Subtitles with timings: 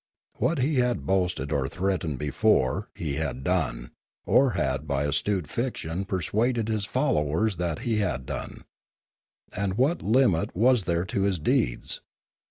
[0.39, 3.91] What he had boasted or threatened before, he had done,
[4.25, 8.63] or had by astute fiction persuaded his followers that he had done;
[9.55, 12.01] and what limit was there to his deeds